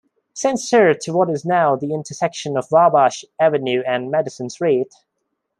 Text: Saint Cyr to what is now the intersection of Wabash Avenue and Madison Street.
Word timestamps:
Saint 0.33 0.59
Cyr 0.59 0.95
to 0.95 1.13
what 1.13 1.29
is 1.29 1.45
now 1.45 1.75
the 1.75 1.93
intersection 1.93 2.57
of 2.57 2.71
Wabash 2.71 3.23
Avenue 3.39 3.83
and 3.85 4.09
Madison 4.09 4.49
Street. 4.49 4.91